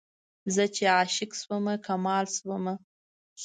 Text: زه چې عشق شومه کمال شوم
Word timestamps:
زه 0.53 0.63
چې 0.75 0.83
عشق 0.99 1.31
شومه 1.41 1.75
کمال 1.85 2.25
شوم 2.35 2.65